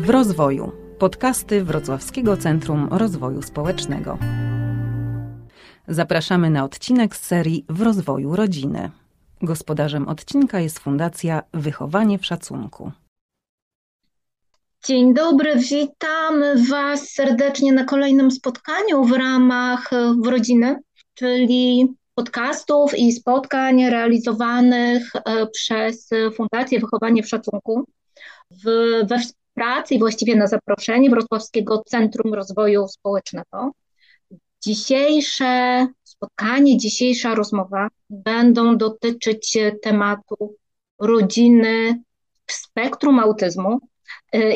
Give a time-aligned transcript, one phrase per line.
[0.00, 0.72] W rozwoju.
[0.98, 4.18] Podcasty Wrocławskiego Centrum Rozwoju Społecznego.
[5.88, 8.90] Zapraszamy na odcinek z serii W rozwoju rodziny.
[9.42, 12.92] Gospodarzem odcinka jest Fundacja Wychowanie w Szacunku.
[14.84, 19.90] Dzień dobry, witamy Was serdecznie na kolejnym spotkaniu w ramach
[20.22, 20.76] W rodziny,
[21.14, 27.84] czyli podcastów i spotkań realizowanych e, przez Fundację Wychowanie w Szacunku
[28.50, 28.64] w,
[29.08, 29.18] we
[29.54, 33.70] pracy i właściwie na zaproszenie Wrocławskiego Centrum Rozwoju Społecznego.
[34.62, 40.54] Dzisiejsze spotkanie, dzisiejsza rozmowa będą dotyczyć tematu
[40.98, 42.02] rodziny
[42.46, 43.78] w spektrum autyzmu.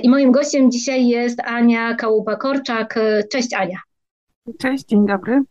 [0.02, 2.98] I moim gościem dzisiaj jest Ania Kałuba-Korczak.
[3.32, 3.78] Cześć Ania.
[4.58, 5.42] Cześć, dzień dobry.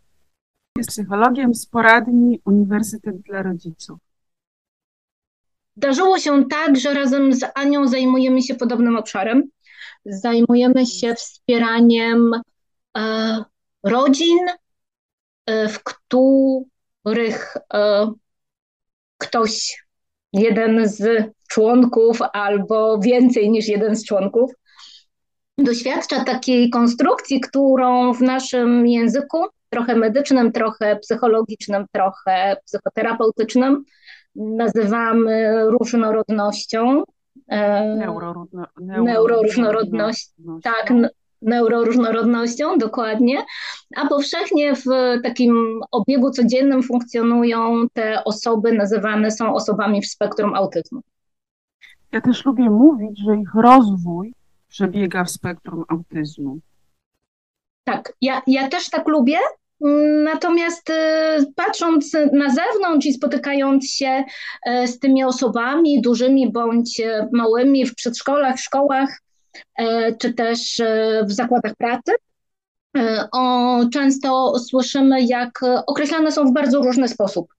[0.77, 3.99] Jest psychologiem z poradni Uniwersytet dla Rodziców.
[5.77, 9.43] Zdarzyło się tak, że razem z Anią zajmujemy się podobnym obszarem.
[10.05, 12.31] Zajmujemy się wspieraniem
[12.97, 13.43] e,
[13.83, 14.39] rodzin,
[15.45, 18.11] e, w których e,
[19.17, 19.83] ktoś,
[20.33, 24.51] jeden z członków albo więcej niż jeden z członków,
[25.57, 33.83] doświadcza takiej konstrukcji, którą w naszym języku, trochę medycznym, trochę psychologicznym, trochę psychoterapeutycznym,
[34.35, 37.03] nazywamy różnorodnością.
[37.47, 40.29] E, Neuroróżno, neuroróżnorodność.
[40.63, 40.93] Tak,
[41.41, 43.45] neuroróżnorodnością, dokładnie,
[43.95, 44.83] a powszechnie w
[45.23, 51.01] takim obiegu codziennym funkcjonują te osoby, nazywane są osobami w spektrum autyzmu.
[52.11, 54.33] Ja też lubię mówić, że ich rozwój
[54.67, 56.57] przebiega w spektrum autyzmu.
[57.83, 59.37] Tak, ja, ja też tak lubię,
[60.23, 60.93] Natomiast y,
[61.55, 64.23] patrząc na zewnątrz i spotykając się
[64.67, 69.19] y, z tymi osobami, dużymi bądź y, małymi w przedszkolach, szkołach,
[70.19, 70.81] czy też
[71.25, 72.11] w zakładach pracy,
[73.31, 77.53] o, często słyszymy, jak określane są w bardzo różny sposób.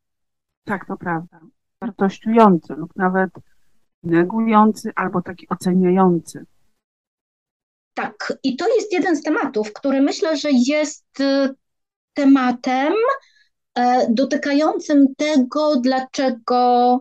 [0.64, 1.40] Tak, to prawda.
[1.80, 3.30] Wartościujący lub nawet
[4.02, 6.46] negujący albo taki oceniający.
[7.94, 11.06] Tak, i to jest jeden z tematów, który myślę, że jest
[12.14, 12.92] tematem
[13.78, 17.00] e, dotykającym tego, dlaczego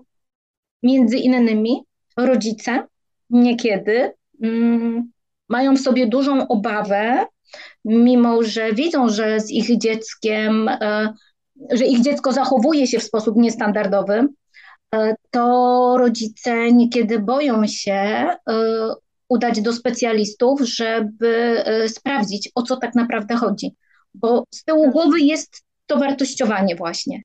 [0.83, 1.83] między innymi
[2.17, 2.87] rodzice
[3.29, 4.11] niekiedy
[4.43, 5.11] mm,
[5.49, 7.25] mają w sobie dużą obawę,
[7.85, 11.13] mimo że widzą, że z ich dzieckiem, e,
[11.71, 14.27] że ich dziecko zachowuje się w sposób niestandardowy,
[14.95, 18.29] e, to rodzice niekiedy boją się
[19.29, 23.75] udać do specjalistów, żeby sprawdzić, o co tak naprawdę chodzi
[24.13, 27.21] bo z tyłu głowy jest to wartościowanie właśnie.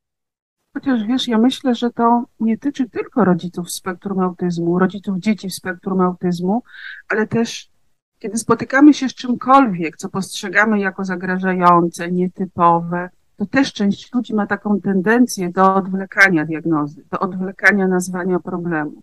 [0.75, 5.55] Chociaż wiesz, ja myślę, że to nie tyczy tylko rodziców spektrum autyzmu, rodziców dzieci w
[5.55, 6.63] spektrum autyzmu,
[7.09, 7.71] ale też
[8.19, 14.47] kiedy spotykamy się z czymkolwiek, co postrzegamy jako zagrażające, nietypowe, to też część ludzi ma
[14.47, 19.03] taką tendencję do odwlekania diagnozy, do odwlekania nazwania problemu.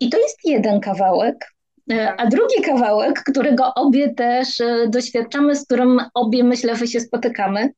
[0.00, 1.55] I to jest jeden kawałek,
[2.16, 7.72] a drugi kawałek, którego obie też e, doświadczamy, z którym obie myślę, że się spotykamy,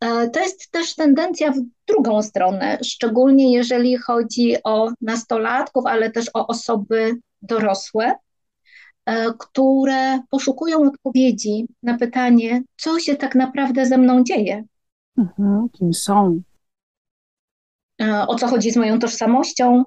[0.00, 6.30] e, to jest też tendencja w drugą stronę, szczególnie jeżeli chodzi o nastolatków, ale też
[6.34, 8.14] o osoby dorosłe,
[9.38, 14.64] które poszukują odpowiedzi na pytanie, co się tak naprawdę ze mną dzieje.
[15.18, 16.42] Mhm, kim są?
[18.26, 19.84] O co chodzi z moją tożsamością,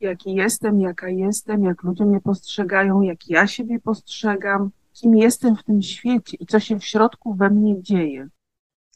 [0.00, 5.62] jaki jestem, jaka jestem, jak ludzie mnie postrzegają, jak ja siebie postrzegam, kim jestem w
[5.62, 8.28] tym świecie i co się w środku we mnie dzieje.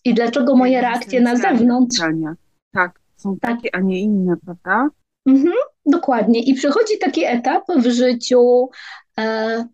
[0.04, 1.98] I dlaczego moje reakcje na zewnątrz?
[1.98, 2.34] Pytania.
[2.72, 3.56] Tak, są tak.
[3.56, 4.88] takie, a nie inne, prawda?
[5.26, 5.54] Mhm,
[5.86, 6.40] dokładnie.
[6.40, 8.70] I przychodzi taki etap w życiu
[9.19, 9.64] e,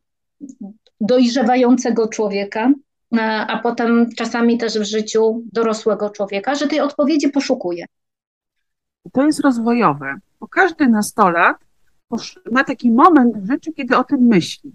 [1.01, 2.73] dojrzewającego człowieka,
[3.17, 7.87] e, a potem czasami też w życiu dorosłego człowieka, że tej odpowiedzi poszukuje.
[9.13, 11.57] To jest rozwojowe bo każdy nastolat
[12.53, 14.73] ma taki moment w życiu, kiedy o tym myśli.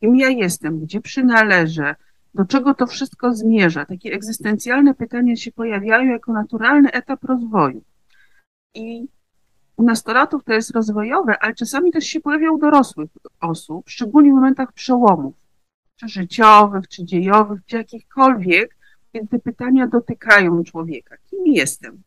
[0.00, 1.94] Kim ja jestem, gdzie przynależę,
[2.34, 3.84] do czego to wszystko zmierza.
[3.84, 7.82] Takie egzystencjalne pytania się pojawiają jako naturalny etap rozwoju.
[8.74, 9.08] I
[9.76, 13.10] u nastolatów to jest rozwojowe, ale czasami też się pojawia u dorosłych
[13.40, 15.34] osób, szczególnie w momentach przełomów,
[15.96, 18.76] czy życiowych, czy dziejowych, czy jakichkolwiek,
[19.12, 21.16] kiedy te pytania dotykają człowieka.
[21.30, 22.02] Kim jestem?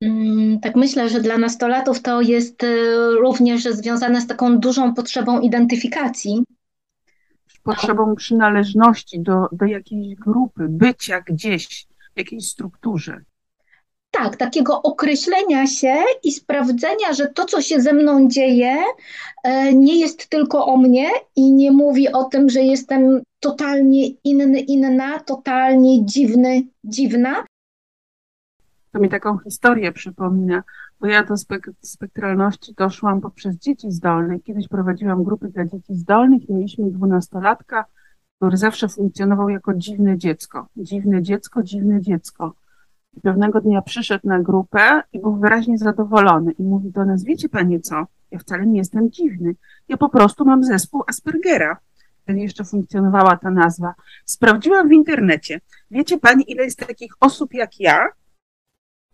[0.00, 5.40] Mm, tak myślę, że dla nastolatów to jest y, również związane z taką dużą potrzebą
[5.40, 6.44] identyfikacji.
[7.62, 13.20] Potrzebą przynależności do, do jakiejś grupy, bycia gdzieś, w jakiejś strukturze.
[14.10, 15.94] tak, takiego określenia się
[16.24, 18.76] i sprawdzenia, że to, co się ze mną dzieje,
[19.44, 24.60] e, nie jest tylko o mnie i nie mówi o tym, że jestem totalnie inny,
[24.60, 27.44] inna, totalnie dziwny, dziwna.
[28.92, 30.62] To mi taką historię przypomina,
[31.00, 34.40] bo ja do spek spektralności doszłam poprzez dzieci zdolne.
[34.40, 37.84] Kiedyś prowadziłam grupy dla dzieci zdolnych i mieliśmy dwunastolatka,
[38.36, 40.66] który zawsze funkcjonował jako dziwne dziecko.
[40.76, 42.54] Dziwne dziecko, dziwne dziecko.
[43.16, 47.48] I pewnego dnia przyszedł na grupę i był wyraźnie zadowolony i mówi do nas, wiecie
[47.48, 49.54] panie co, ja wcale nie jestem dziwny,
[49.88, 51.76] ja po prostu mam zespół Aspergera.
[52.22, 53.94] Wtedy jeszcze funkcjonowała ta nazwa.
[54.24, 55.60] Sprawdziłam w internecie.
[55.90, 58.08] Wiecie pani, ile jest takich osób jak ja?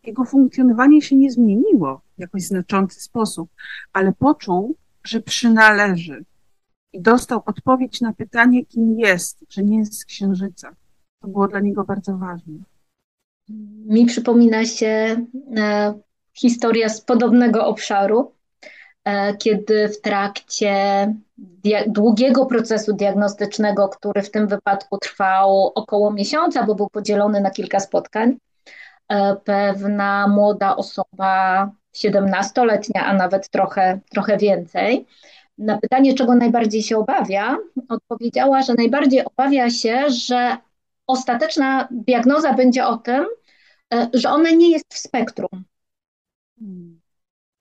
[0.07, 3.51] Jego funkcjonowanie się nie zmieniło w jakoś znaczący sposób,
[3.93, 6.25] ale poczuł, że przynależy
[6.93, 10.75] i dostał odpowiedź na pytanie, kim jest, że nie jest z księżyca.
[11.23, 12.55] To było dla niego bardzo ważne.
[13.87, 15.27] Mi przypomina się
[15.57, 15.95] e,
[16.35, 18.33] historia z podobnego obszaru,
[19.05, 20.75] e, kiedy w trakcie
[21.87, 27.81] długiego procesu diagnostycznego, który w tym wypadku trwał około miesiąca, bo był podzielony na kilka
[27.81, 28.37] spotkań,
[29.45, 35.07] pewna młoda osoba, 17-letnia, a nawet trochę, trochę więcej,
[35.59, 37.57] na pytanie, czego najbardziej się obawia,
[37.89, 40.57] odpowiedziała, że najbardziej obawia się, że
[41.07, 43.27] ostateczna diagnoza będzie o tym,
[43.95, 45.65] e, że ona nie jest w spektrum.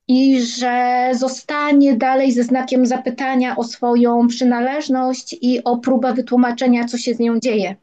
[0.07, 6.97] I że zostanie dalej ze znakiem zapytania o swoją przynależność i o próbę wytłumaczenia, co
[6.97, 7.75] się z nią dzieje.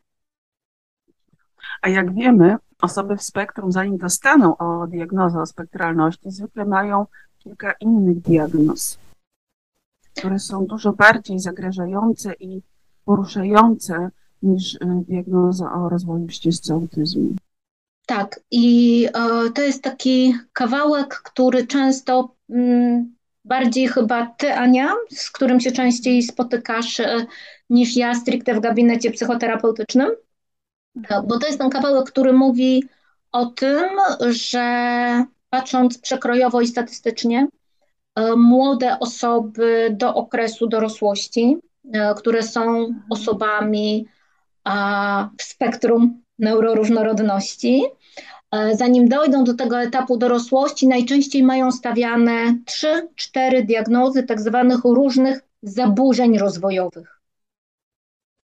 [1.82, 7.06] A jak wiemy, osoby w spektrum, zanim dostaną o diagnozę o spektralności, zwykle mają
[7.38, 8.99] kilka innych diagnoz,
[10.14, 12.62] które są dużo bardziej zagrażające i
[13.05, 14.11] poruszające
[14.43, 17.29] niż y, diagnoza o rozwoju ścieżce autyzmu.
[18.06, 23.14] Tak, i e, to jest taki kawałek, który często mm,
[23.44, 27.26] bardziej chyba ty, Ania, z którym się częściej spotykasz e,
[27.70, 30.11] niż ja stricte w gabinecie psychoterapeutycznym,
[31.27, 32.85] bo to jest ten kawałek, który mówi
[33.33, 33.89] o tym,
[34.31, 37.47] że patrząc przekrojowo i statystycznie,
[38.37, 41.56] młode osoby do okresu dorosłości,
[42.17, 44.06] które są osobami
[45.39, 47.85] w spektrum neuroróżnorodności.
[48.53, 52.59] E, zanim dojdą do tego etapu dorosłości, najczęściej mają stawiane
[53.35, 57.21] 3-4 diagnozy tak zwanych różnych zaburzeń rozwojowych.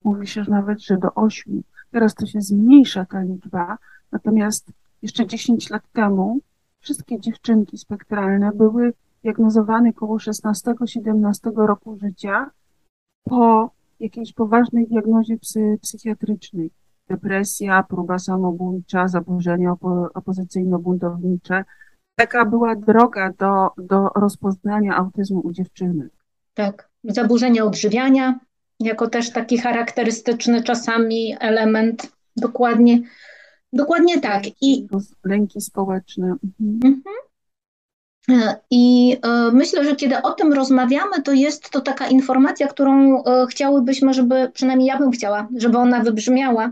[0.05, 1.62] Mówi się nawet, że do 8.
[1.96, 3.78] Teraz to się zmniejsza ta liczba,
[4.12, 4.72] natomiast
[5.02, 6.40] jeszcze 10 lat temu
[6.81, 12.50] wszystkie dziewczynki spektralne były diagnozowane około 16-17 roku życia
[13.25, 13.70] po
[14.00, 16.70] jakiejś poważnej diagnozie psy, psychiatrycznej.
[17.08, 21.64] Depresja, próba samobójcza, zaburzenia opo opozycyjno-buntownicze.
[22.16, 26.08] Taka była droga do, do rozpoznania autyzmu u dziewczyny.
[26.54, 28.38] Tak, zaburzenia odżywiania,
[28.81, 32.12] jako też taki charakterystyczny czasami element.
[32.37, 33.00] Dokładnie,
[33.73, 34.43] dokładnie tak.
[34.61, 34.87] I
[35.25, 36.37] lęki społeczne.
[36.61, 37.02] Mhm.
[38.28, 38.56] Mhm.
[38.70, 43.46] I e, myślę, że kiedy o tym rozmawiamy, to jest to taka informacja, którą e,
[43.50, 46.70] chciałybyśmy, żeby przynajmniej ja bym chciała, żeby ona wybrzmiała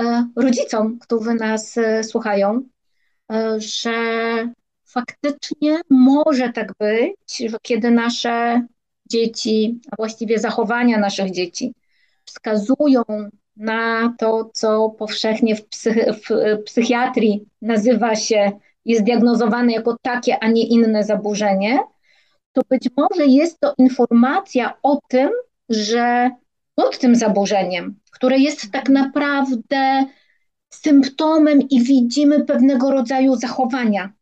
[0.00, 2.62] e, rodzicom, którzy nas słuchają,
[3.56, 3.92] że
[4.84, 8.66] faktycznie może tak być, że kiedy nasze
[9.12, 11.74] dzieci, a właściwie zachowania naszych dzieci
[12.24, 13.02] wskazują
[13.56, 18.52] na to, co powszechnie w, psych w psychiatrii nazywa się
[18.84, 21.78] jest diagnozowane jako takie, a nie inne zaburzenie,
[22.52, 25.30] to być może jest to informacja o tym,
[25.68, 26.30] że
[26.74, 30.04] pod tym zaburzeniem, które jest tak naprawdę
[30.70, 34.12] symptomem i widzimy pewnego rodzaju zachowania,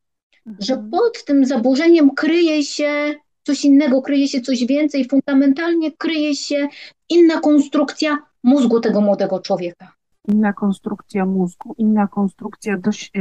[0.47, 0.56] mhm.
[0.61, 3.14] że pod tym zaburzeniem kryje się
[3.50, 6.69] coś innego, kryje się coś więcej, fundamentalnie kryje się
[7.09, 9.92] inna konstrukcja mózgu tego młodego człowieka.
[10.28, 13.12] Inna konstrukcja mózgu, inna konstrukcja dość,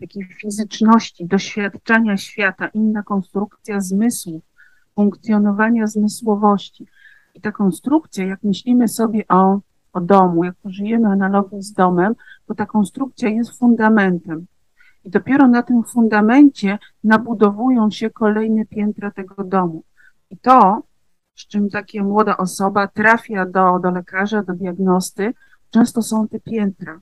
[0.00, 4.42] takiej fizyczności, doświadczenia świata, inna konstrukcja zmysłów,
[4.94, 6.86] funkcjonowania zmysłowości.
[7.34, 9.60] I ta konstrukcja, jak myślimy sobie o,
[9.92, 12.14] o domu, jak żyjemy analogii z domem,
[12.46, 14.46] to ta konstrukcja jest fundamentem.
[15.04, 19.82] I dopiero na tym fundamencie nabudowują się kolejne piętra tego domu.
[20.30, 20.82] I to,
[21.34, 25.34] z czym taka młoda osoba trafia do, do lekarza, do diagnosty,
[25.70, 27.00] często są te piętra.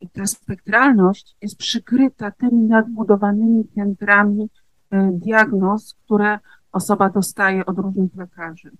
[0.00, 4.50] I ta spektralność jest przykryta tymi nadbudowanymi piętrami
[4.90, 6.38] e, diagnoz, które
[6.72, 8.70] osoba dostaje od różnych lekarzy.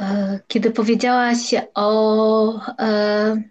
[0.00, 3.42] E, kiedy powiedziałaś o, e,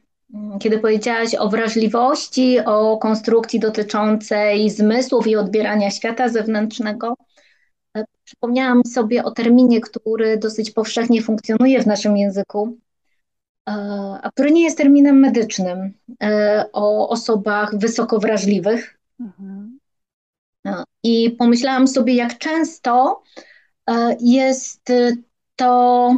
[0.60, 7.14] kiedy powiedziałaś o wrażliwości, o konstrukcji dotyczącej zmysłów i odbierania świata zewnętrznego,
[7.98, 12.78] e, przypomniałam sobie o terminie, który dosyć powszechnie funkcjonuje w naszym języku,
[13.70, 13.72] e,
[14.22, 15.94] a który nie jest terminem medycznym,
[16.24, 19.00] e, o osobach wysoko wrażliwych.
[19.20, 19.80] Mhm.
[21.04, 23.24] I pomyślałam sobie, jak często
[24.20, 24.92] jest
[25.56, 26.16] to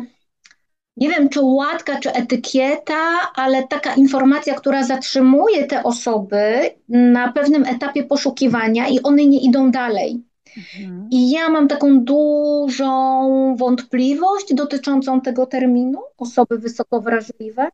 [0.98, 7.66] nie wiem, czy łatka, czy etykieta, ale taka informacja, która zatrzymuje te osoby na pewnym
[7.66, 10.24] etapie poszukiwania i one nie idą dalej.
[10.58, 11.08] Mhm.
[11.12, 17.68] I ja mam taką dużą wątpliwość dotyczącą tego terminu, osoby wysoko wrażliwe,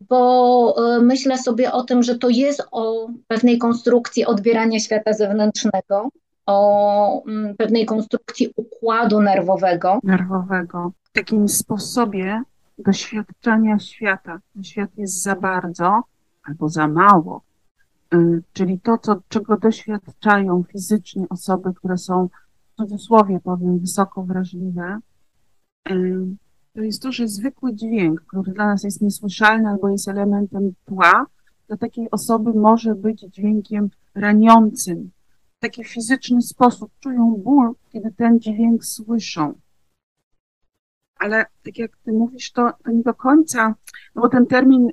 [0.00, 6.08] bo e, myślę sobie o tym, że to jest o pewnej konstrukcji odbierania świata zewnętrznego,
[6.46, 9.98] o mm, pewnej konstrukcji układu nerwowego.
[10.02, 12.42] Nerwowego takim sposobie
[12.78, 14.38] doświadczania świata.
[14.62, 16.02] Świat jest za bardzo
[16.44, 17.42] albo za mało.
[18.14, 22.28] Y, czyli to, co, czego doświadczają fizycznie osoby, które są,
[22.72, 24.98] w cudzysłowie powiem, wysoko wrażliwe,
[25.90, 26.26] y,
[26.74, 31.26] to jest to, że zwykły dźwięk, który dla nas jest niesłyszalny albo jest elementem tła,
[31.68, 35.10] dla takiej osoby może być dźwiękiem raniącym.
[35.64, 39.54] Taki fizyczny sposób czują ból, kiedy ten dźwięk słyszą
[41.18, 43.74] ale tak jak ty mówisz, to, to nie do końca,
[44.14, 44.88] no bo ten termin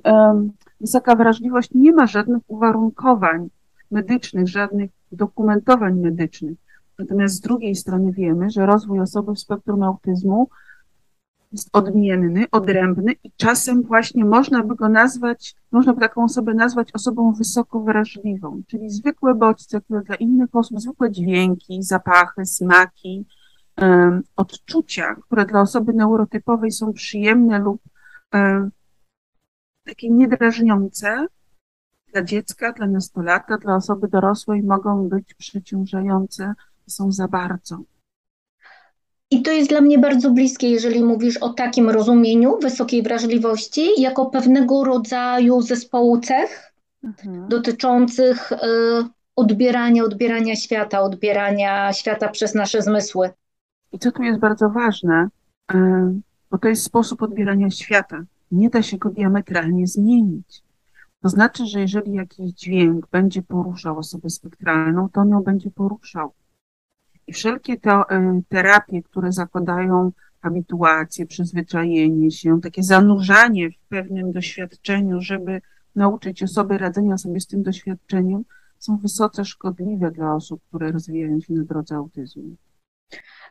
[0.80, 3.48] wysoka wrażliwość nie ma żadnych uwarunkowań
[3.90, 6.58] medycznych, żadnych dokumentowań medycznych.
[6.98, 10.48] Natomiast z drugiej strony wiemy, że rozwój osoby w spektrum autyzmu
[11.52, 16.88] jest odmienny, odrębny i czasem właśnie można by go nazwać, można by taką osobę nazwać
[16.94, 23.26] osobą wysoko wrażliwą, czyli zwykłe bodźce, które dla innych osób, zwykłe dźwięki, zapachy, smaki,
[24.36, 27.82] odczucia, które dla osoby neurotypowej są przyjemne lub
[29.84, 31.26] takie niedrażniące,
[32.12, 36.54] dla dziecka, dla nastolatka, dla osoby dorosłej mogą być przeciążające,
[36.86, 37.78] są za bardzo.
[39.32, 44.26] I to jest dla mnie bardzo bliskie, jeżeli mówisz o takim rozumieniu wysokiej wrażliwości, jako
[44.26, 46.72] pewnego rodzaju zespołu cech
[47.04, 47.48] mhm.
[47.48, 48.56] dotyczących y,
[49.36, 53.30] odbierania, odbierania świata, odbierania świata przez nasze zmysły.
[53.92, 55.28] I co tu jest bardzo ważne,
[55.74, 56.12] e,
[56.50, 58.24] bo to jest sposób odbierania świata.
[58.50, 60.62] Nie da się go diametralnie zmienić.
[61.22, 66.32] To znaczy, że jeżeli jakiś dźwięk będzie poruszał osobę spektralną, to on ją będzie poruszał.
[67.26, 70.12] I wszelkie te e, terapie, które zakładają
[70.42, 75.60] habituację, przyzwyczajenie się, takie zanurzanie w pewnym doświadczeniu, żeby
[75.96, 78.44] nauczyć osoby radzenia sobie z tym doświadczeniem,
[78.78, 82.42] są wysoce szkodliwe dla osób, które rozwijają się na drodze autyzmu.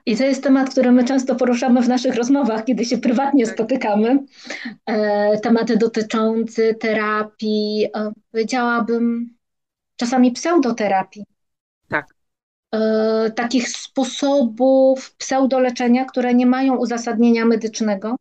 [0.06, 3.54] I to jest temat, który my często poruszamy w naszych rozmowach, kiedy się prywatnie tak.
[3.54, 4.26] spotykamy.
[4.86, 9.36] E, tematy dotyczące terapii, e, powiedziałabym
[9.96, 11.26] czasami pseudoterapii.
[12.72, 18.16] E, takich sposobów pseudoleczenia, które nie mają uzasadnienia medycznego.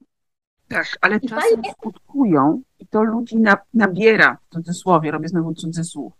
[0.68, 1.72] Tak, ale I czasem fajnie...
[1.72, 3.36] skutkują i to ludzi
[3.74, 6.12] nabiera, w cudzysłowie, robię znowu cudzysłów,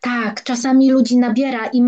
[0.00, 1.82] tak, czasami ludzi nabiera i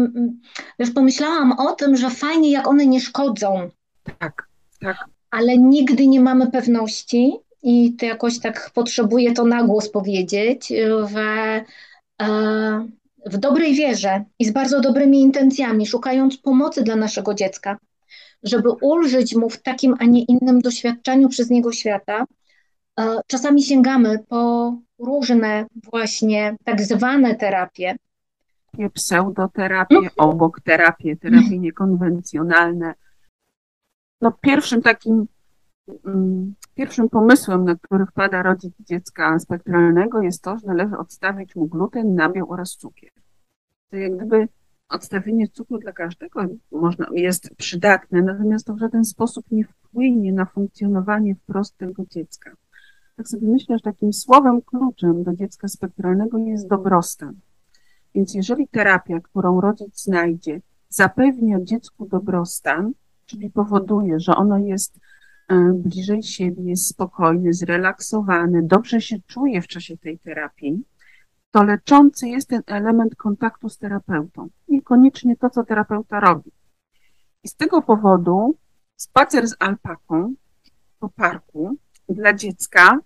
[0.78, 3.70] już pomyślałam o tym, że fajnie, jak one nie szkodzą.
[4.18, 4.48] Tak,
[4.80, 4.96] tak.
[5.30, 7.32] Ale nigdy nie mamy pewności
[7.62, 10.72] i to jakoś tak potrzebuję to na głos powiedzieć,
[11.10, 11.64] że
[13.26, 17.78] w dobrej wierze i z bardzo dobrymi intencjami, szukając pomocy dla naszego dziecka,
[18.42, 22.24] żeby ulżyć mu w takim, a nie innym doświadczeniu przez niego świata,
[23.00, 27.96] e, czasami sięgamy po różne właśnie tak zwane terapie.
[28.94, 30.12] Pseudoterapię, mhm.
[30.16, 32.94] obok terapie, terapie niekonwencjonalne.
[34.20, 35.26] No pierwszym takim,
[36.74, 42.14] pierwszym pomysłem, na który wpada rodzic dziecka spektralnego jest to, że należy odstawić mu gluten,
[42.14, 43.10] nabiał oraz cukier.
[43.90, 44.48] To jak gdyby
[44.88, 46.40] odstawienie cukru dla każdego
[46.72, 52.50] można, jest przydatne, natomiast to w żaden sposób nie wpłynie na funkcjonowanie wprost tego dziecka
[53.16, 57.34] tak sobie myślę, że takim słowem kluczem do dziecka spektralnego jest dobrostan.
[58.14, 62.92] Więc jeżeli terapia, którą rodzic znajdzie, zapewnia dziecku dobrostan,
[63.26, 64.98] czyli powoduje, że ono jest
[65.74, 70.84] bliżej siebie, jest spokojny, zrelaksowany, dobrze się czuje w czasie tej terapii,
[71.50, 74.48] to leczący jest ten element kontaktu z terapeutą.
[74.68, 76.50] Niekoniecznie to, co terapeuta robi.
[77.44, 78.56] I z tego powodu
[78.96, 80.34] spacer z alpaką
[80.98, 81.76] po parku
[82.08, 82.98] dla dziecka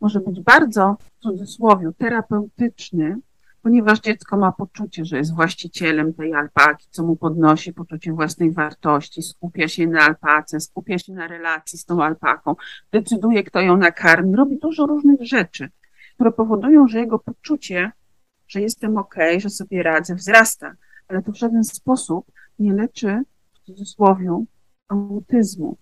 [0.00, 3.16] może być bardzo, w cudzysłowie, terapeutyczny,
[3.64, 9.22] ponieważ dziecko ma poczucie, że jest właścicielem tej alpaki, co mu podnosi poczucie własnej wartości,
[9.22, 12.54] skupia się na alpace, skupia się na relacji z tą alpaką,
[12.92, 15.68] decyduje, kto ją nakarmi, robi dużo różnych rzeczy,
[16.14, 17.92] które powodują, że jego poczucie,
[18.48, 20.74] że jestem ok, że sobie radzę, wzrasta,
[21.08, 22.26] ale to w żaden sposób
[22.58, 23.22] nie leczy,
[23.54, 24.44] w cudzysłowie,
[24.88, 25.76] autyzmu.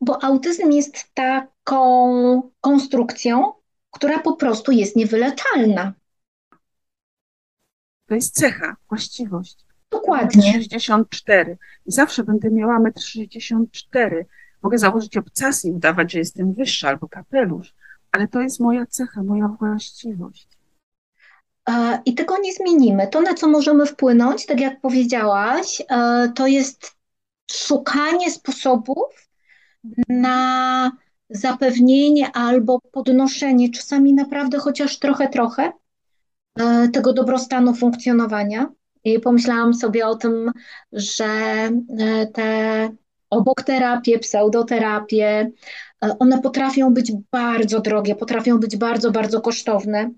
[0.00, 3.52] Bo autyzm jest taką konstrukcją,
[3.90, 5.92] która po prostu jest niewyleczalna.
[8.06, 9.66] To jest cecha, właściwość.
[9.90, 10.52] Dokładnie.
[10.52, 11.58] 64.
[11.86, 14.24] I zawsze będę miała 1,64 m.
[14.62, 17.74] Mogę założyć obcasy i udawać, że jestem wyższa albo kapelusz,
[18.12, 20.48] ale to jest moja cecha, moja właściwość.
[22.04, 23.08] I tego nie zmienimy.
[23.08, 26.96] To, na co możemy wpłynąć, tak jak powiedziałaś, e, to jest
[27.50, 29.28] szukanie sposobów
[30.08, 30.90] na
[31.30, 35.72] zapewnienie albo podnoszenie, czasami naprawdę chociaż trochę, trochę e,
[36.92, 38.72] tego dobrostanu funkcjonowania.
[39.04, 40.52] I pomyślałam sobie o tym,
[40.92, 42.88] że e, te
[43.30, 45.50] obok terapie, pseudoterapie,
[46.04, 50.10] e, one potrafią być bardzo drogie, potrafią być bardzo, bardzo kosztowne.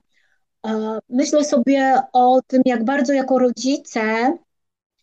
[1.08, 4.36] Myślę sobie o tym, jak bardzo jako rodzice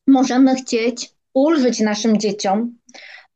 [0.07, 2.75] możemy chcieć ulżyć naszym dzieciom,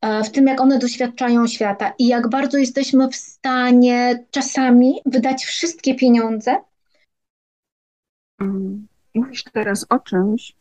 [0.02, 5.46] E, w tym, jak one doświadczają świata i jak bardzo jesteśmy w stanie czasami wydać
[5.46, 6.56] wszystkie pieniądze.
[8.40, 10.56] Mm, mówisz teraz o czymś,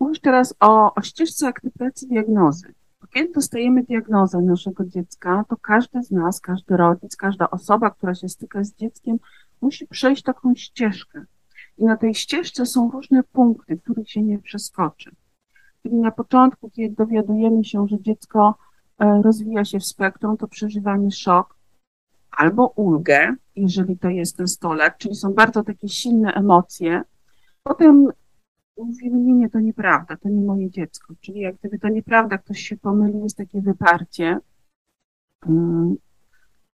[0.00, 2.74] mówisz teraz o, o ścieżce aktywacji diagnozy.
[3.14, 8.28] Kiedy dostajemy diagnozę naszego dziecka, to każdy z nas, każdy rodzic, każda osoba, która się
[8.28, 9.18] styka z dzieckiem,
[9.60, 11.24] musi przejść taką ścieżkę.
[11.78, 15.10] I na tej ścieżce są różne punkty, których się nie przeskoczy.
[15.82, 18.54] Czyli na początku, kiedy dowiadujemy się, że dziecko
[18.98, 21.56] e, rozwija się w spektrum, to przeżywamy szok
[22.36, 27.02] albo ulgę, jeżeli to jest ten stolet, czyli są bardzo takie silne emocje.
[27.62, 28.08] Potem
[28.78, 31.14] mówimy, nie, nie, to nieprawda, to nie moje dziecko.
[31.20, 34.38] Czyli jak gdyby to nieprawda, ktoś się pomylił, jest takie wyparcie.
[35.46, 35.96] Mm.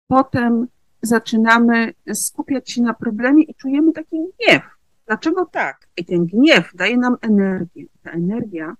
[0.07, 0.67] Potem
[1.03, 4.63] zaczynamy skupiać się na problemie i czujemy taki gniew.
[5.07, 5.89] Dlaczego tak?
[5.97, 7.87] I ten gniew daje nam energię.
[8.03, 8.77] Ta energia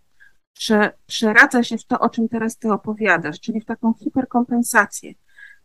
[0.59, 5.13] prze, przeradza się w to, o czym teraz ty opowiadasz, czyli w taką hiperkompensację,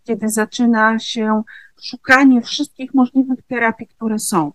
[0.03, 1.43] kiedy zaczyna się
[1.81, 4.51] szukanie wszystkich możliwych terapii, które są.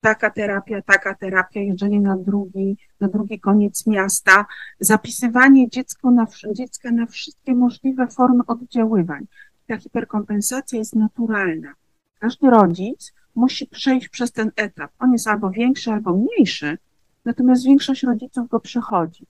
[0.00, 4.46] Taka terapia, taka terapia, jeżdżenie na drugi, na drugi koniec miasta,
[4.80, 9.26] zapisywanie dziecko na, dziecka na wszystkie możliwe formy oddziaływań.
[9.66, 11.74] Ta hiperkompensacja jest naturalna.
[12.18, 14.90] Każdy rodzic musi przejść przez ten etap.
[14.98, 16.78] On jest albo większy, albo mniejszy,
[17.24, 19.26] natomiast większość rodziców go przechodzi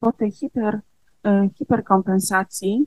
[0.00, 0.80] po tej hiper,
[1.24, 2.86] e, hiperkompensacji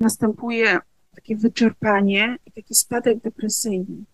[0.00, 0.78] następuje
[1.18, 4.04] takie wyczerpanie i taki spadek depresyjny.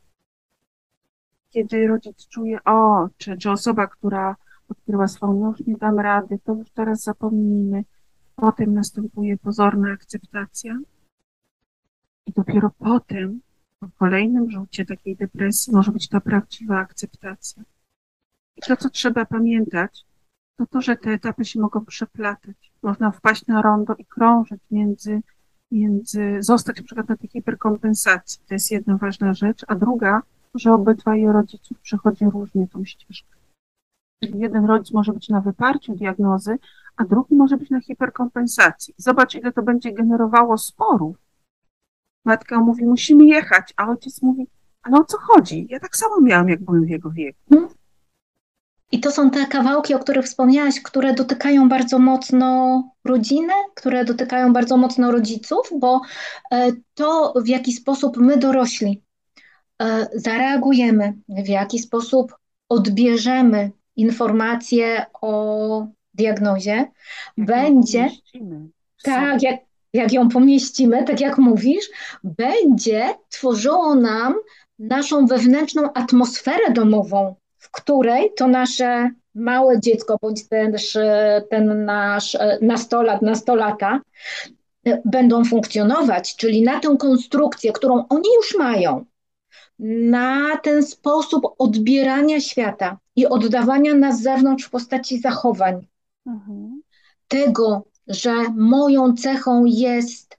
[1.51, 4.37] Kiedy rodzic czuje, o, czy, czy osoba, która
[4.69, 7.85] odkryła no już nie dam rady, to już teraz zapomnijmy.
[8.37, 10.79] Potem następuje pozorna akceptacja
[12.27, 13.41] i dopiero potem,
[13.81, 17.63] po kolejnym rzucie takiej depresji, może być ta prawdziwa akceptacja.
[18.57, 20.05] I to, co trzeba pamiętać,
[20.57, 22.73] to to, że te etapy się mogą przeplatać.
[22.83, 25.23] Można wpaść na rondo i krążyć między,
[25.75, 28.41] między zostać na przykład na tej hiperkompensacji.
[28.49, 29.65] To jest jedna ważna rzecz.
[29.69, 30.23] A druga,
[30.55, 33.37] że obydwaj rodziców przechodzi różnie tą ścieżkę.
[34.23, 36.59] Czyli jeden rodzic może być na wyparciu diagnozy,
[36.97, 38.95] a drugi może być na hiperkompensacji.
[38.97, 41.17] Zobacz, ile to będzie generowało sporów.
[42.25, 44.47] Matka mówi, musimy jechać, a ojciec mówi,
[44.83, 45.67] ale o co chodzi?
[45.71, 47.69] Ja tak samo miałam, jak byłem w jego wieku.
[48.95, 54.53] I to są te kawałki, o których wspomniałaś, które dotykają bardzo mocno rodziny, które dotykają
[54.53, 56.01] bardzo mocno rodziców, bo
[56.53, 59.03] e, to, w jaki sposób my dorośli
[59.83, 62.35] e, zareagujemy, w jaki sposób
[62.69, 66.73] odbierzemy informacje o diagnozie,
[67.37, 68.11] jak będzie
[69.03, 69.61] tak, jak,
[69.93, 71.91] jak ją pomieścimy, tak jak mówisz,
[72.25, 74.35] będzie tworzyło nam
[74.79, 80.99] naszą wewnętrzną atmosferę domową, w której to nasze małe dziecko, bądź też
[81.51, 84.01] ten nasz e, nastolat, nastolata,
[84.87, 89.05] e, będą funkcjonować, czyli na tę konstrukcję, którą oni już mają,
[89.79, 95.87] na ten sposób odbierania świata i oddawania na zewnątrz w postaci zachowań.
[96.27, 96.83] Mhm.
[97.29, 100.39] Tego, że moją cechą jest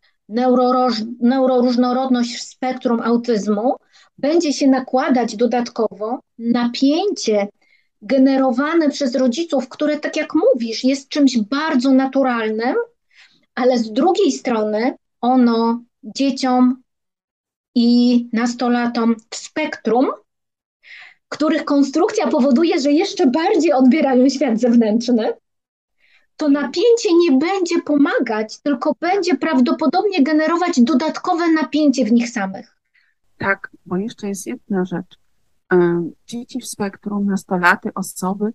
[1.22, 3.76] neuroróżnorodność w spektrum autyzmu,
[4.18, 7.48] będzie się nakładać dodatkowo napięcie
[8.02, 12.76] generowane przez rodziców, które, tak jak mówisz, jest czymś bardzo naturalnym,
[13.56, 16.82] ale z drugiej strony ono dzieciom
[17.76, 20.12] i nastolatom w spektrum,
[21.30, 25.34] których konstrukcja powoduje, że jeszcze bardziej odbierają świat zewnętrzny,
[26.38, 32.75] to napięcie nie będzie pomagać, tylko będzie prawdopodobnie generować dodatkowe napięcie w nich samych.
[33.38, 35.18] Tak, bo jeszcze jest jedna rzecz.
[35.74, 38.54] E, dzieci w spektrum, nastolaty, osoby,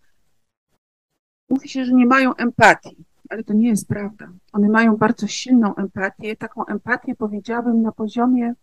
[1.50, 4.28] mówi się, że nie mają empatii, ale to nie jest prawda.
[4.52, 8.54] One mają bardzo silną empatię, taką empatię powiedziałabym na poziomie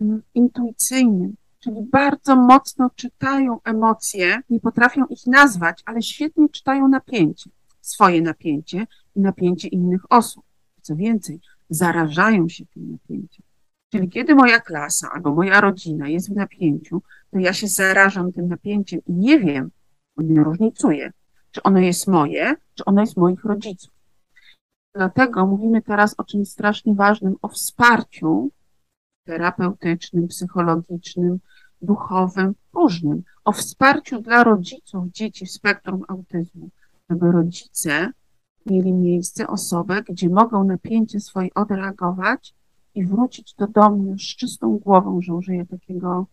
[0.00, 7.50] mm, intuicyjnym, czyli bardzo mocno czytają emocje, nie potrafią ich nazwać, ale świetnie czytają napięcie,
[7.80, 10.44] swoje napięcie i napięcie innych osób.
[10.82, 13.47] Co więcej, zarażają się tym napięciem.
[13.92, 18.48] Czyli kiedy moja klasa albo moja rodzina jest w napięciu, to ja się zarażam tym
[18.48, 19.70] napięciem i nie wiem,
[20.16, 21.12] nie różnicuję,
[21.50, 23.94] czy ono jest moje, czy ono jest moich rodziców.
[24.94, 28.50] Dlatego mówimy teraz o czymś strasznie ważnym, o wsparciu
[29.24, 31.38] terapeutycznym, psychologicznym,
[31.82, 36.70] duchowym, różnym, o wsparciu dla rodziców dzieci w spektrum autyzmu,
[37.10, 38.12] żeby rodzice
[38.66, 42.54] mieli miejsce, osobę, gdzie mogą napięcie swoje odreagować
[42.98, 46.26] i wrócić do domu z czystą głową, że użyję takiego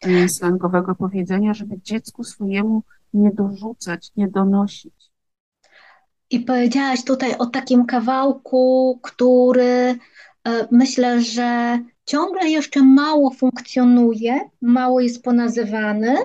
[0.00, 2.82] e, slangowego powiedzenia, żeby dziecku swojemu
[3.14, 4.94] nie dorzucać, nie donosić.
[6.30, 9.96] I powiedziałaś tutaj o takim kawałku, który e,
[10.70, 16.16] myślę, że ciągle jeszcze mało funkcjonuje, mało jest ponazywany,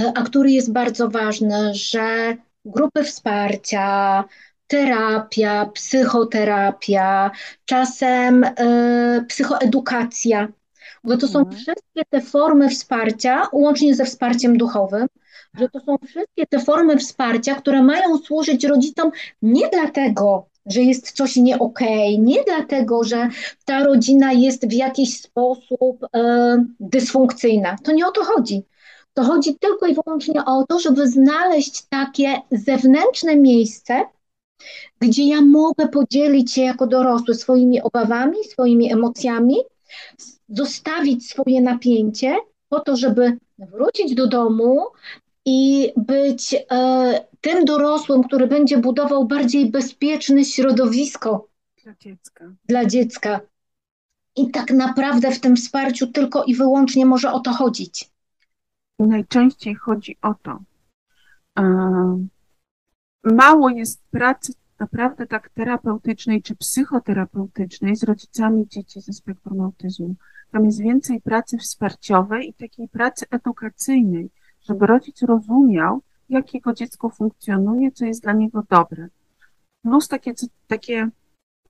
[0.00, 4.24] e, a który jest bardzo ważny, że grupy wsparcia,
[4.70, 7.30] terapia, psychoterapia,
[7.64, 10.48] czasem y, psychoedukacja,
[11.04, 11.56] bo to są mhm.
[11.56, 15.06] wszystkie te formy wsparcia, łącznie ze wsparciem duchowym,
[15.54, 19.10] że to są wszystkie te formy wsparcia, które mają służyć rodzicom
[19.42, 23.28] nie dlatego, że jest coś nie okay, nie dlatego, że
[23.64, 26.08] ta rodzina jest w jakiś sposób y,
[26.80, 27.76] dysfunkcyjna.
[27.84, 28.62] To nie o to chodzi.
[29.14, 34.04] To chodzi tylko i wyłącznie o to, żeby znaleźć takie zewnętrzne miejsce,
[35.00, 39.56] gdzie ja mogę podzielić się jako dorosły swoimi obawami, swoimi emocjami,
[40.48, 42.36] zostawić swoje napięcie
[42.68, 44.86] po to, żeby wrócić do domu
[45.46, 51.48] i być e, tym dorosłym, który będzie budował bardziej bezpieczne środowisko
[51.84, 52.52] dla dziecka.
[52.64, 53.40] dla dziecka.
[54.36, 58.10] I tak naprawdę w tym wsparciu tylko i wyłącznie może o to chodzić.
[58.98, 60.58] Najczęściej chodzi o to.
[63.24, 70.14] Mało jest pracy naprawdę tak terapeutycznej czy psychoterapeutycznej z rodzicami dzieci ze spektrum autyzmu.
[70.50, 74.30] Tam jest więcej pracy wsparciowej i takiej pracy edukacyjnej,
[74.62, 79.08] żeby rodzic rozumiał, jak jego dziecko funkcjonuje, co jest dla niego dobre.
[79.82, 80.32] Plus takie,
[80.66, 81.08] takie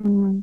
[0.03, 0.43] hmm,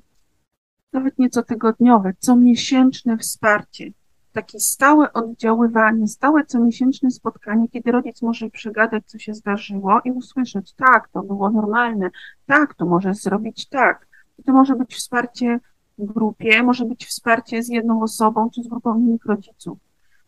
[0.93, 3.91] nawet nie cotygodniowe, comiesięczne wsparcie,
[4.37, 10.73] takie stałe oddziaływanie, stałe comiesięczne spotkanie, kiedy rodzic może przegadać, co się zdarzyło i usłyszeć,
[10.73, 12.09] tak, to było normalne,
[12.45, 14.07] tak, to może zrobić tak.
[14.39, 15.59] I to może być wsparcie
[15.97, 19.77] w grupie, może być wsparcie z jedną osobą czy z grupą innych rodziców.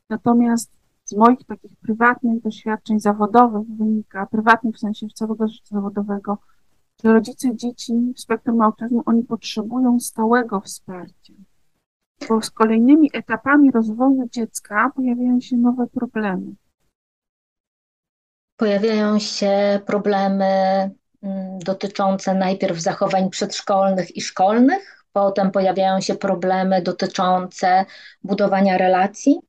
[0.10, 0.72] Natomiast
[1.06, 6.38] z moich takich prywatnych doświadczeń zawodowych wynika, prywatnych w sensie całego życia zawodowego,
[7.04, 11.34] że rodzice dzieci w spektrum autyzmu, oni potrzebują stałego wsparcia
[12.28, 16.56] bo z kolejnymi etapami rozwoju dziecka pojawiają się nowe problemy.
[18.58, 20.46] Pojawiają się problemy
[21.24, 27.86] mm, dotyczące najpierw zachowań przedszkolnych i szkolnych, potem pojawiają się problemy dotyczące
[28.24, 29.40] budowania relacji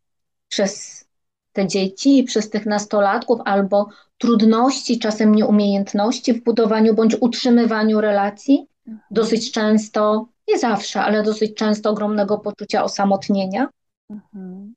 [0.48, 1.04] przez
[1.52, 8.66] te dzieci i przez tych nastolatków, albo trudności, czasem nieumiejętności w budowaniu bądź utrzymywaniu relacji.
[8.86, 9.06] Mhm.
[9.10, 13.68] Dosyć często nie zawsze, ale dosyć często ogromnego poczucia osamotnienia.
[14.10, 14.74] Mhm.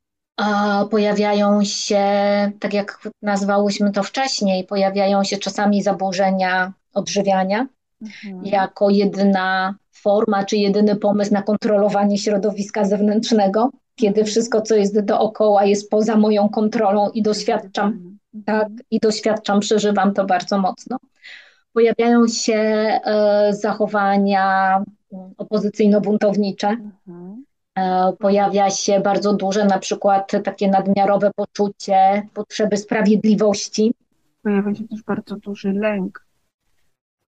[0.91, 2.05] Pojawiają się,
[2.59, 7.67] tak jak nazwałyśmy to wcześniej, pojawiają się czasami zaburzenia odżywiania
[8.01, 8.45] mhm.
[8.45, 14.27] jako jedyna forma czy jedyny pomysł na kontrolowanie środowiska zewnętrznego, kiedy mhm.
[14.27, 20.25] wszystko, co jest dookoła, jest poza moją kontrolą i doświadczam, tak, i doświadczam, przeżywam to
[20.25, 20.97] bardzo mocno.
[21.73, 24.77] Pojawiają się e, zachowania
[25.37, 26.69] opozycyjno-buntownicze.
[26.69, 27.45] Mhm.
[27.75, 33.93] E, pojawia się bardzo duże, na przykład takie nadmiarowe poczucie potrzeby sprawiedliwości.
[34.41, 36.25] Pojawia się też bardzo duży lęk.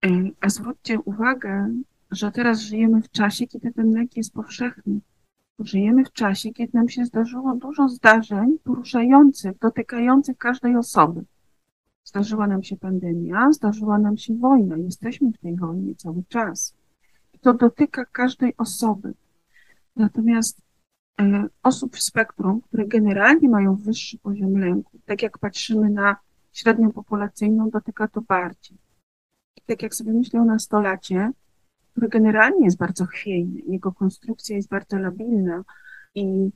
[0.06, 0.10] E,
[0.42, 1.70] a zwróćcie uwagę,
[2.12, 5.00] że teraz żyjemy w czasie, kiedy ten lęk jest powszechny.
[5.60, 11.24] Żyjemy w czasie, kiedy nam się zdarzyło dużo zdarzeń poruszających, dotykających każdej osoby.
[12.06, 14.78] Zdarzyła nam się pandemia, zdarzyła nam się wojna.
[14.78, 16.76] Jesteśmy w tej wojnie cały czas
[17.46, 19.14] to dotyka każdej osoby.
[19.96, 20.62] Natomiast
[21.22, 26.16] e, osób w spektrum, które generalnie mają wyższy poziom lęku, tak jak patrzymy na
[26.54, 28.78] średnią populacyjną, dotyka to bardziej.
[29.58, 31.32] I tak jak sobie myślę o nastolacie,
[31.92, 35.64] który generalnie jest bardzo chwiejny, jego konstrukcja jest bardzo labilna
[36.16, 36.50] i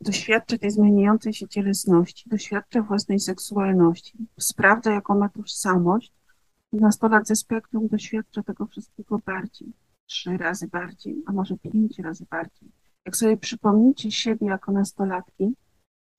[0.00, 6.12] doświadcza tej zmieniającej się cielesności, doświadcza własnej seksualności, sprawdza, jaką ma tożsamość,
[6.72, 9.72] nastolat ze spektrum doświadcza tego wszystkiego bardziej,
[10.06, 12.72] trzy razy bardziej, a może pięć razy bardziej.
[13.06, 15.54] Jak sobie przypomnicie siebie jako nastolatki,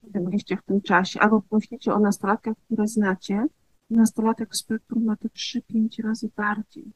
[0.01, 3.47] kiedy byliście w tym czasie, albo pomyślicie o nastolatkach, które znacie,
[3.89, 6.91] nastolatek spektrum ma to trzy, pięć razy bardziej.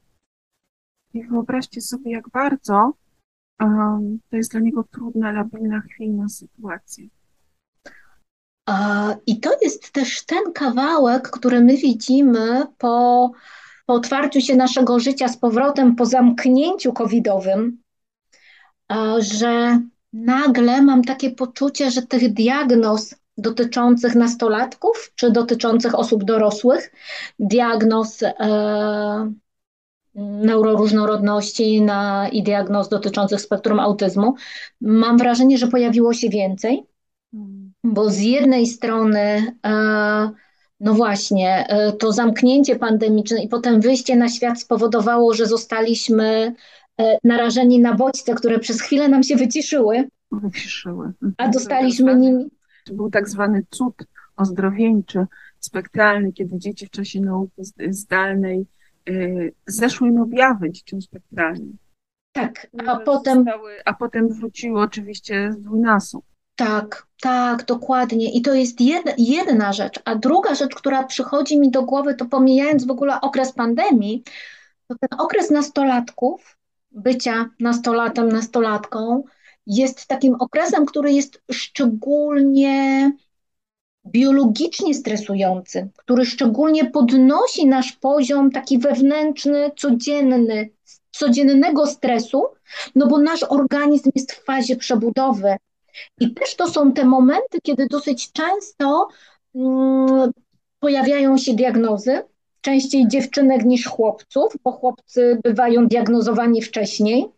[1.14, 2.92] I wyobraźcie sobie, jak bardzo
[4.30, 7.04] to jest dla niego trudna, labilna, chwiejna sytuacja.
[9.26, 13.30] I to jest też ten kawałek, który my widzimy po,
[13.86, 17.82] po otwarciu się naszego życia z powrotem, po zamknięciu covidowym,
[19.18, 19.80] że
[20.12, 26.92] nagle mam takie poczucie, że tych diagnoz dotyczących nastolatków czy dotyczących osób dorosłych,
[27.38, 29.32] diagnoz e,
[30.16, 34.34] neuroróżnorodności na, i diagnoz dotyczących spektrum autyzmu,
[34.80, 36.86] mam wrażenie, że pojawiło się więcej,
[37.84, 40.30] bo z jednej strony, e,
[40.80, 46.54] no właśnie, e, to zamknięcie pandemiczne i potem wyjście na świat spowodowało, że zostaliśmy
[47.00, 50.08] e, narażeni na bodźce, które przez chwilę nam się wyciszyły.
[50.32, 51.12] Wyciszyły.
[51.36, 52.50] A dostaliśmy nimi.
[52.84, 53.94] To był tak zwany cud
[54.36, 55.26] ozdrowieńczy,
[55.60, 58.66] spektralny, kiedy dzieci w czasie nauki zdalnej
[59.66, 61.76] zeszły im objawy dzieciom spektralnym.
[62.32, 63.36] Tak, a potem.
[63.44, 66.24] Zostały, a potem wróciły oczywiście z dwójnasób.
[66.56, 68.32] Tak, tak, dokładnie.
[68.32, 70.00] I to jest jedna, jedna rzecz.
[70.04, 74.24] A druga rzecz, która przychodzi mi do głowy, to pomijając w ogóle okres pandemii,
[74.88, 76.58] to ten okres nastolatków,
[76.90, 79.24] bycia nastolatem, nastolatką,
[79.66, 83.12] jest takim okresem, który jest szczególnie
[84.06, 90.70] biologicznie stresujący, który szczególnie podnosi nasz poziom taki wewnętrzny, codzienny,
[91.10, 92.44] codziennego stresu,
[92.94, 95.56] no bo nasz organizm jest w fazie przebudowy.
[96.20, 99.08] I też to są te momenty, kiedy dosyć często
[99.54, 100.30] mm,
[100.78, 102.22] pojawiają się diagnozy,
[102.60, 107.35] częściej dziewczynek niż chłopców, bo chłopcy bywają diagnozowani wcześniej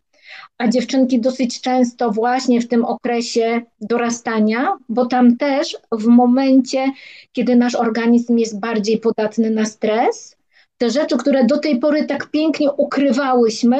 [0.58, 6.92] a dziewczynki dosyć często właśnie w tym okresie dorastania, bo tam też w momencie,
[7.32, 10.36] kiedy nasz organizm jest bardziej podatny na stres,
[10.78, 13.78] te rzeczy, które do tej pory tak pięknie ukrywałyśmy,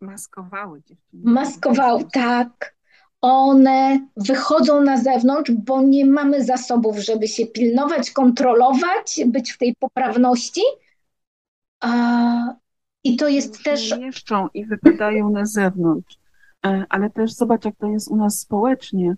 [0.00, 1.22] maskowały dziewczyny.
[1.24, 2.74] Maskowały, tak.
[3.20, 9.74] One wychodzą na zewnątrz, bo nie mamy zasobów, żeby się pilnować, kontrolować, być w tej
[9.74, 10.60] poprawności.
[13.04, 13.98] I to jest też.
[13.98, 16.18] Mieszczą i wypadają na zewnątrz.
[16.66, 19.16] E, ale też zobacz, jak to jest u nas społecznie.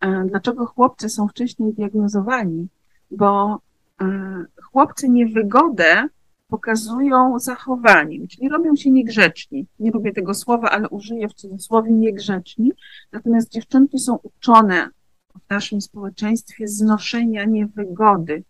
[0.00, 2.68] E, dlaczego chłopcy są wcześniej diagnozowani?
[3.10, 3.60] Bo
[4.00, 6.08] e, chłopcy niewygodę
[6.48, 9.66] pokazują zachowaniem, czyli robią się niegrzeczni.
[9.78, 12.72] Nie lubię tego słowa, ale użyję w cudzysłowie niegrzeczni.
[13.12, 14.90] Natomiast dziewczynki są uczone
[15.34, 18.42] w naszym społeczeństwie znoszenia niewygody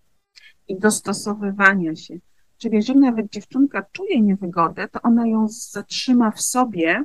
[0.69, 2.15] i dostosowywania się.
[2.59, 7.05] Czyli jeżeli nawet dziewczynka czuje niewygodę, to ona ją zatrzyma w sobie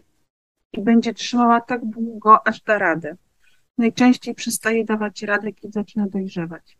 [0.73, 3.15] i będzie trzymała tak długo, aż da radę.
[3.77, 6.77] Najczęściej przestaje dawać radę, kiedy zaczyna dojrzewać.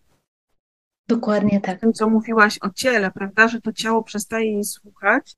[1.07, 1.79] Dokładnie tak.
[1.79, 5.35] Tym, co mówiłaś o ciele, prawda, że to ciało przestaje jej słuchać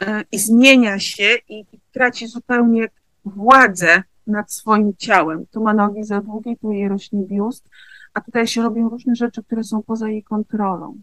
[0.00, 2.88] yy, i zmienia się i, i traci zupełnie
[3.24, 5.46] władzę nad swoim ciałem.
[5.46, 7.68] Tu ma nogi za długie, tu jej rośnie biust,
[8.14, 11.00] a tutaj się robią różne rzeczy, które są poza jej kontrolą.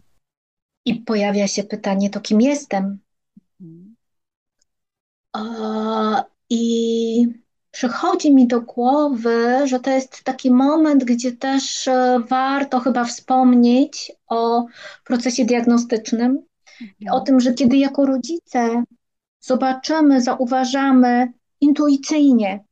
[0.84, 2.98] I pojawia się pytanie, to kim jestem?
[6.50, 7.26] I
[7.70, 14.12] przychodzi mi do głowy, że to jest taki moment, gdzie też e, warto chyba wspomnieć
[14.28, 14.66] o
[15.04, 16.42] procesie diagnostycznym,
[16.80, 17.12] mhm.
[17.12, 18.84] o tym, że kiedy jako rodzice
[19.40, 22.64] zobaczymy, zauważamy intuicyjnie,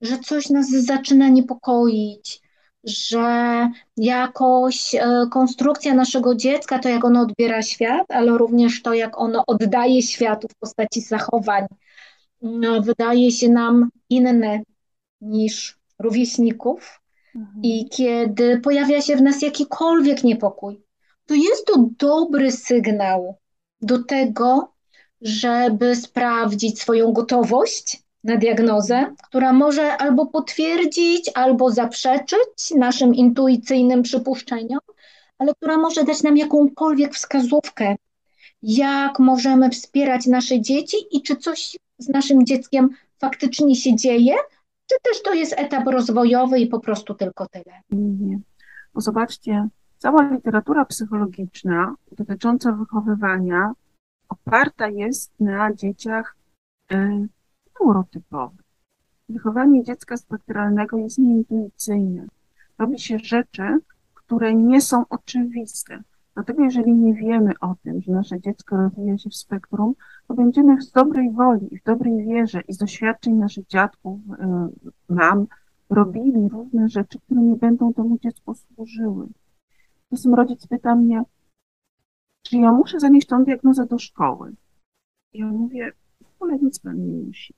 [0.00, 2.42] że coś nas zaczyna niepokoić,
[2.84, 9.20] że jakoś e, konstrukcja naszego dziecka, to jak ono odbiera świat, ale również to, jak
[9.20, 11.66] ono oddaje światu w postaci zachowań,
[12.42, 14.62] no, wydaje się nam inne
[15.20, 17.00] niż rówieśników.
[17.36, 17.62] Mhm.
[17.62, 20.82] I kiedy pojawia się w nas jakikolwiek niepokój,
[21.26, 23.36] to jest to dobry sygnał
[23.80, 24.72] do tego,
[25.20, 34.80] żeby sprawdzić swoją gotowość na diagnozę, która może albo potwierdzić, albo zaprzeczyć naszym intuicyjnym przypuszczeniom,
[35.38, 37.96] ale która może dać nam jakąkolwiek wskazówkę,
[38.62, 44.34] jak możemy wspierać nasze dzieci i czy coś z naszym dzieckiem faktycznie się dzieje,
[44.86, 47.80] czy też to jest etap rozwojowy i po prostu tylko tyle?
[47.90, 48.38] Nie.
[48.94, 53.72] Bo zobaczcie, cała literatura psychologiczna dotycząca wychowywania
[54.28, 56.36] oparta jest na dzieciach
[56.92, 57.28] y,
[57.82, 58.66] neurotypowych.
[59.28, 62.26] Wychowanie dziecka spektralnego jest nieintuicyjne.
[62.78, 63.78] Robi się rzeczy,
[64.14, 66.02] które nie są oczywiste.
[66.34, 69.94] Dlatego jeżeli nie wiemy o tym, że nasze dziecko rozwija się w spektrum,
[70.28, 75.14] to będziemy z dobrej woli i w dobrej wierze i z doświadczeń naszych dziadków, y,
[75.14, 75.46] mam,
[75.90, 79.28] robili różne rzeczy, które nie będą temu dziecku służyły.
[80.10, 81.22] Czasem rodzic pyta mnie,
[82.42, 84.52] czy ja muszę zanieść tą diagnozę do szkoły?
[85.32, 85.92] I ja mówię,
[86.22, 87.54] w ogóle nic pan nie musi.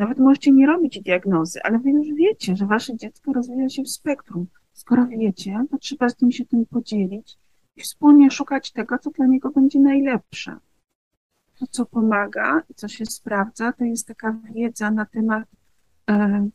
[0.00, 3.88] Nawet możecie nie robić diagnozy, ale wy już wiecie, że wasze dziecko rozwija się w
[3.88, 4.46] spektrum.
[4.72, 7.38] Skoro wiecie, to trzeba z nim się tym podzielić
[7.76, 10.56] i wspólnie szukać tego, co dla niego będzie najlepsze.
[11.58, 15.48] To, co pomaga i co się sprawdza, to jest taka wiedza na temat
[16.10, 16.48] e,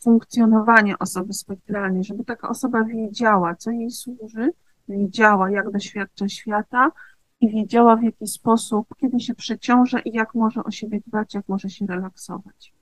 [0.00, 4.52] funkcjonowania osoby spektralnej, żeby taka osoba wiedziała, co jej służy,
[4.88, 6.92] wiedziała, jak doświadcza świata
[7.40, 11.48] i wiedziała, w jaki sposób, kiedy się przeciąża i jak może o siebie dbać, jak
[11.48, 12.74] może się relaksować.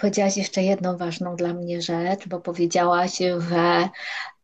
[0.00, 3.88] Powiedziałaś jeszcze jedną ważną dla mnie rzecz, bo powiedziałaś, że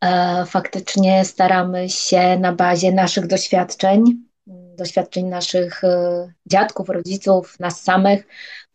[0.00, 4.04] e, faktycznie staramy się na bazie naszych doświadczeń,
[4.76, 8.26] doświadczeń naszych e, dziadków, rodziców, nas samych,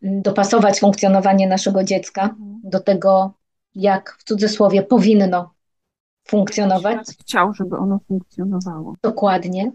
[0.02, 2.60] dopasować funkcjonowanie naszego dziecka mhm.
[2.64, 3.34] do tego,
[3.76, 5.54] jak w cudzysłowie powinno
[6.28, 6.98] funkcjonować.
[7.22, 8.94] Chciał, żeby ono funkcjonowało.
[9.04, 9.72] Dokładnie.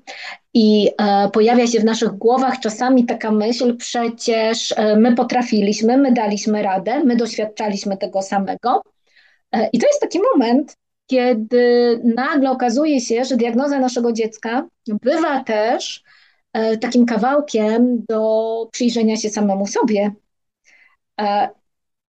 [0.55, 6.13] I e, pojawia się w naszych głowach czasami taka myśl, przecież e, my potrafiliśmy, my
[6.13, 8.83] daliśmy radę, my doświadczaliśmy tego samego.
[9.53, 15.45] E, I to jest taki moment, kiedy nagle okazuje się, że diagnoza naszego dziecka bywa
[15.45, 16.03] też
[16.53, 20.13] e, takim kawałkiem do przyjrzenia się samemu sobie.
[21.21, 21.49] E,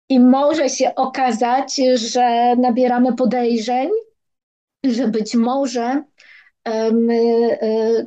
[0.10, 3.90] I może się okazać, że nabieramy podejrzeń,
[4.84, 6.04] że być może
[6.92, 8.06] my, e,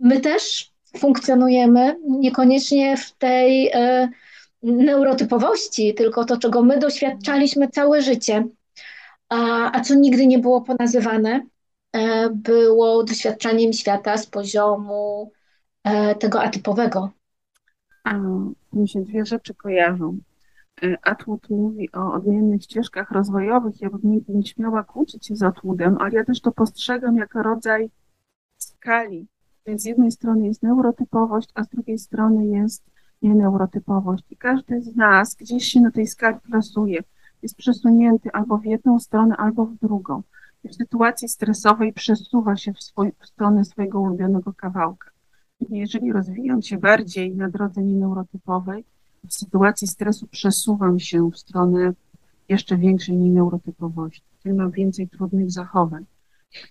[0.00, 4.08] my też funkcjonujemy niekoniecznie w tej e,
[4.62, 8.44] neurotypowości, tylko to, czego my doświadczaliśmy całe życie,
[9.28, 11.46] a, a co nigdy nie było ponazywane,
[11.92, 15.32] e, było doświadczaniem świata z poziomu
[16.18, 17.10] tego atypowego.
[18.04, 18.14] A,
[18.72, 20.18] mi się dwie rzeczy kojarzą.
[20.82, 23.80] Y, Atwood mówi o odmiennych ścieżkach rozwojowych.
[23.80, 27.42] Ja bym nigdy nie śmiała kłócić się z Atwoodem, ale ja też to postrzegam jako
[27.42, 27.90] rodzaj
[28.58, 29.26] skali.
[29.66, 32.84] Więc z jednej strony jest neurotypowość, a z drugiej strony jest
[33.22, 34.24] nieneurotypowość.
[34.30, 37.02] I każdy z nas gdzieś się na tej skali plasuje.
[37.42, 40.22] Jest przesunięty albo w jedną stronę, albo w drugą.
[40.64, 45.10] I w sytuacji stresowej przesuwa się w, swój, w stronę swojego ulubionego kawałka.
[45.70, 48.84] Jeżeli rozwijam się bardziej na drodze nieneurotypowej,
[49.28, 51.92] w sytuacji stresu przesuwam się w stronę
[52.48, 56.04] jeszcze większej neurotypowości, czyli mam więcej trudnych zachowań.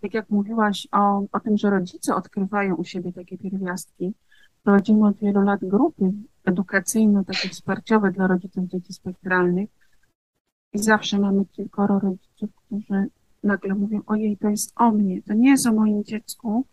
[0.01, 4.13] Tak jak mówiłaś o, o tym, że rodzice odkrywają u siebie takie pierwiastki,
[4.63, 6.11] prowadzimy od wielu lat grupy
[6.45, 9.69] edukacyjne, takie wsparciowe dla rodziców dzieci spektralnych
[10.73, 13.07] i zawsze mamy kilkoro rodziców, którzy
[13.43, 16.65] nagle mówią, ojej, to jest o mnie, to nie jest o moim dziecku,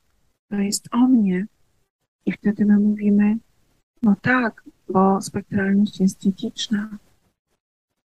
[0.48, 1.46] to jest o mnie.
[2.26, 3.36] I wtedy my mówimy,
[4.02, 6.98] no tak, bo spektralność jest dziedziczna,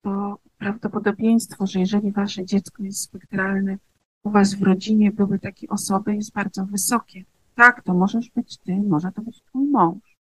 [0.02, 3.78] to prawdopodobieństwo, że jeżeli wasze dziecko jest spektralne,
[4.22, 7.24] u was w rodzinie były takie osoby, jest bardzo wysokie.
[7.54, 10.16] Tak, to możesz być ty, może to być twój mąż,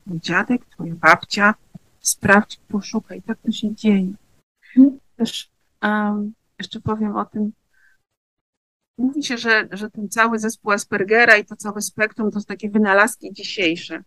[0.00, 1.54] twój dziadek, twoja babcia.
[2.00, 4.12] Sprawdź, poszukaj, tak to się dzieje.
[5.16, 5.50] Też
[5.82, 7.52] um, jeszcze powiem o tym,
[8.98, 12.70] mówi się, że, że ten cały zespół Aspergera i to całe spektrum to są takie
[12.70, 14.02] wynalazki dzisiejsze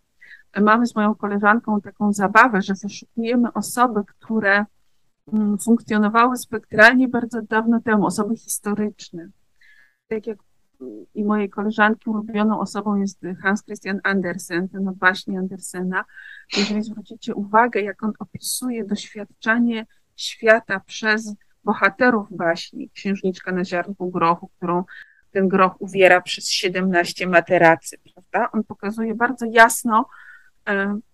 [0.56, 4.64] mamy z moją koleżanką taką zabawę, że wyszukujemy osoby, które
[5.32, 9.28] mm, funkcjonowały spektralnie bardzo dawno temu, osoby historyczne.
[10.08, 10.38] Tak jak
[11.14, 16.04] i mojej koleżanki ulubioną osobą jest Hans Christian Andersen, ten baśni Andersena.
[16.56, 21.34] Jeżeli zwrócicie uwagę, jak on opisuje doświadczanie świata przez
[21.64, 24.84] bohaterów baśni, księżniczka na ziarnku grochu, którą
[25.30, 28.50] ten groch uwiera przez 17 materacy, prawda?
[28.52, 30.08] On pokazuje bardzo jasno,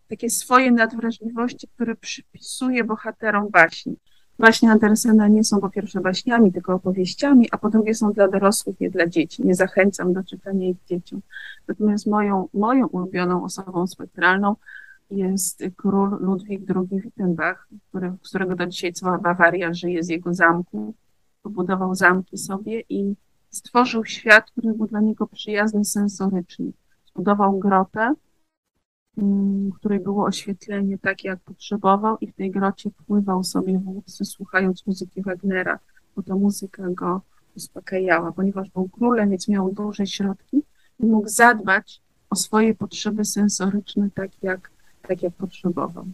[0.09, 3.97] takie swoje nadwrażliwości, które przypisuje bohaterom baśni.
[4.38, 8.81] Baśnie Andersena nie są po pierwsze baśniami, tylko opowieściami, a po drugie są dla dorosłych,
[8.81, 9.46] nie dla dzieci.
[9.46, 11.21] Nie zachęcam do czytania ich dzieciom.
[11.69, 14.57] Natomiast moją, moją ulubioną osobą spektralną
[15.11, 20.35] jest król Ludwik II Wittenbach, który, z którego do dzisiaj cała Bawaria żyje z jego
[20.35, 20.94] zamku.
[21.42, 23.15] Pobudował zamki sobie i
[23.50, 26.71] stworzył świat, który był dla niego przyjazny sensorycznie.
[27.07, 28.15] Zbudował grotę,
[29.75, 34.87] której było oświetlenie takie, jak potrzebował i w tej grocie pływał sobie w łódce, słuchając
[34.87, 35.79] muzyki Wagnera,
[36.17, 37.21] bo ta muzyka go
[37.56, 40.62] uspokajała, ponieważ był królem, więc miał duże środki
[41.00, 42.00] i mógł zadbać
[42.31, 44.71] o swoje potrzeby sensoryczne tak, jak,
[45.02, 46.04] tak jak potrzebował.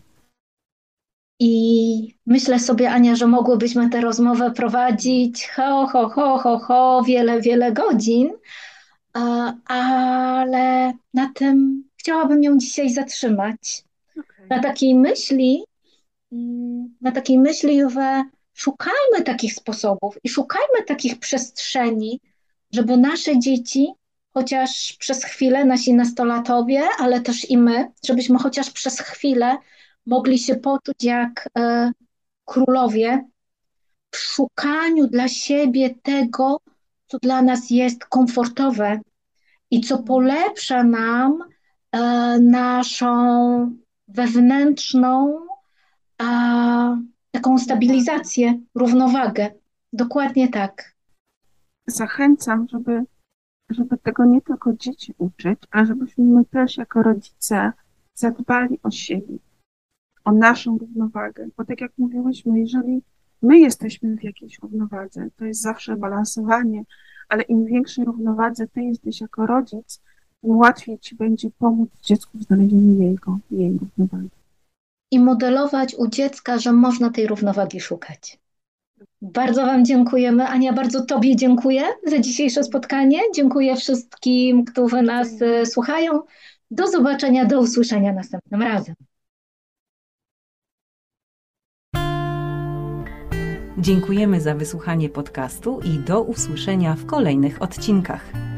[1.43, 7.41] I myślę sobie, Ania, że mogłybyśmy tę rozmowę prowadzić ho, ho, ho, ho, ho, wiele,
[7.41, 8.31] wiele godzin,
[9.67, 13.85] ale na tym chciałabym ją dzisiaj zatrzymać.
[14.11, 14.47] Okay.
[14.49, 15.65] Na takiej myśli,
[16.33, 18.25] mm, na takiej myśli, że
[18.55, 22.21] szukajmy takich sposobów i szukajmy takich przestrzeni,
[22.73, 23.93] żeby nasze dzieci,
[24.35, 29.57] chociaż przez chwilę, nasi nastolatowie, ale też i my, żebyśmy chociaż przez chwilę
[30.07, 31.93] mogli się poczuć jak e,
[32.45, 33.25] królowie
[34.11, 36.61] w szukaniu dla siebie tego,
[37.07, 39.01] co dla nas jest komfortowe
[39.71, 41.50] i co polepsza nam
[42.41, 43.77] naszą
[44.09, 45.41] wewnętrzną
[47.31, 49.51] taką stabilizację, równowagę.
[49.93, 50.95] Dokładnie tak.
[51.87, 53.05] Zachęcam, żeby,
[53.71, 57.73] żeby tego nie tylko dzieci uczyć, ale żebyśmy my też jako rodzice
[58.15, 59.39] zadbali o siebie
[60.25, 61.49] o naszą równowagę.
[61.57, 63.03] Bo tak jak mówiłyśmy, jeżeli
[63.43, 66.85] my jesteśmy w jakiejś równowadze, to jest zawsze balansowanie,
[67.29, 70.03] ale im większej równowadze ty jesteś jako rodzic,
[70.43, 74.31] tym łatwiej ci będzie pomóc dziecku w znalezieniu jego, jej równowagi.
[75.11, 78.39] I modelować u dziecka, że można tej równowagi szukać.
[79.23, 80.47] Bardzo Wam dziękujemy.
[80.47, 83.19] Ania, bardzo Tobie dziękuję za dzisiejsze spotkanie.
[83.35, 86.21] Dziękuję wszystkim, którzy nas e, słuchają.
[86.71, 88.95] Do zobaczenia, do usłyszenia następnym razem.
[93.79, 98.50] Dziękujemy za wysłuchanie podcastu i do usłyszenia w kolejnych odcinkach.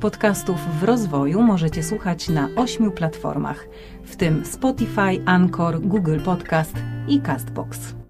[0.00, 3.66] Podcastów w rozwoju możecie słuchać na ośmiu platformach,
[4.04, 6.74] w tym Spotify, Anchor, Google Podcast
[7.08, 8.05] i Castbox.